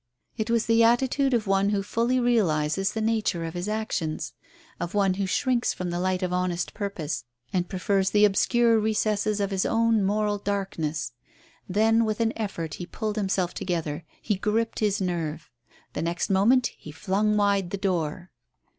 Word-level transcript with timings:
It 0.35 0.49
was 0.49 0.65
the 0.65 0.83
attitude 0.83 1.31
of 1.31 1.45
one 1.45 1.69
who 1.69 1.83
fully 1.83 2.19
realizes 2.19 2.93
the 2.93 3.01
nature 3.01 3.45
of 3.45 3.53
his 3.53 3.67
actions, 3.69 4.33
of 4.79 4.95
one 4.95 5.13
who 5.13 5.27
shrinks 5.27 5.75
from 5.75 5.91
the 5.91 5.99
light 5.99 6.23
of 6.23 6.33
honest 6.33 6.73
purpose 6.73 7.23
and 7.53 7.69
prefers 7.69 8.09
the 8.09 8.25
obscure 8.25 8.79
recesses 8.79 9.39
of 9.39 9.51
his 9.51 9.63
own 9.63 10.03
moral 10.03 10.39
darkness. 10.39 11.11
Then 11.69 12.03
with 12.03 12.19
an 12.19 12.33
effort 12.35 12.73
he 12.81 12.87
pulled 12.87 13.15
himself 13.15 13.53
together; 13.53 14.03
he 14.23 14.37
gripped 14.37 14.79
his 14.79 15.01
nerve. 15.01 15.51
The 15.93 16.01
next 16.01 16.31
moment 16.31 16.71
he 16.79 16.91
flung 16.91 17.37
wide 17.37 17.69
the 17.69 17.77
door. 17.77 18.31